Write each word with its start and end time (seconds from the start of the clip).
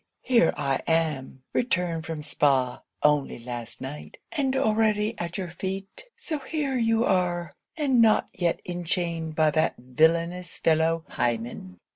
here 0.23 0.51
I 0.57 0.81
am! 0.87 1.43
returned 1.53 2.07
from 2.07 2.23
Spa 2.23 2.81
only 3.03 3.37
last 3.37 3.81
night; 3.81 4.17
and 4.31 4.55
already 4.55 5.13
at 5.19 5.37
your 5.37 5.49
feet. 5.51 6.05
So 6.17 6.39
here 6.39 6.75
you 6.75 7.05
are? 7.05 7.53
and 7.77 8.01
not 8.01 8.27
yet 8.33 8.61
enchained 8.65 9.35
by 9.35 9.51
that 9.51 9.75
villainous 9.77 10.57
fellow 10.57 11.05
Hymen? 11.07 11.77